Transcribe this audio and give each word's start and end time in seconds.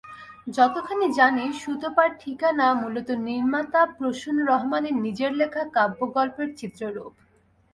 যতখানি 0.47 1.07
জানি, 1.13 1.45
সুতপার 1.61 2.09
ঠিকানা 2.19 2.67
মূলত 2.81 3.09
নির্মাতা 3.27 3.81
প্রসূন 3.97 4.35
রহমানের 4.49 4.95
নিজের 5.05 5.31
লেখা 5.41 5.63
কাব্যগল্পের 5.75 6.49
চিত্ররূপ। 6.59 7.13